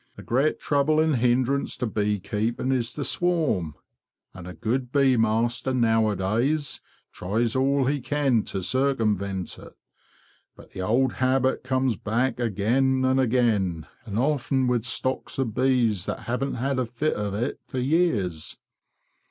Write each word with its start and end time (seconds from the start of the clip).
The 0.15 0.23
great 0.23 0.59
trouble 0.59 0.99
and 0.99 1.17
hindrance 1.17 1.77
to 1.77 1.85
bee 1.85 2.19
keeping 2.19 2.71
is 2.71 2.95
the 2.95 3.03
swarm, 3.03 3.75
and 4.33 4.47
a 4.47 4.53
good 4.55 4.91
bee 4.91 5.15
master 5.15 5.75
nowadays 5.75 6.81
tries 7.11 7.55
all 7.55 7.85
he 7.85 7.99
can 8.01 8.41
to 8.45 8.63
circumvent 8.63 9.59
it. 9.59 9.77
But 10.55 10.71
the 10.71 10.81
old 10.81 11.13
habit 11.21 11.63
comes 11.63 11.97
back 11.97 12.39
again 12.39 13.05
and 13.05 13.19
again, 13.19 13.85
and 14.03 14.17
often 14.17 14.65
with 14.65 14.85
stocks 14.85 15.37
of 15.37 15.53
bees 15.53 16.07
that 16.07 16.21
haven't 16.21 16.55
had 16.55 16.79
a 16.79 16.85
fit 16.87 17.15
o' 17.15 17.35
it 17.35 17.59
for 17.67 17.77
years. 17.77 18.57